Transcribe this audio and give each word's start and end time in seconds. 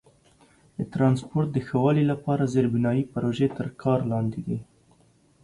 د 0.77 0.79
ترانسپورت 0.93 1.49
د 1.53 1.57
ښه 1.67 1.77
والي 1.83 2.03
لپاره 2.11 2.49
زیربنایي 2.53 3.03
پروژې 3.13 3.47
تر 3.57 3.67
کار 3.81 3.99
لاندې 4.11 4.39
دي. 4.47 4.59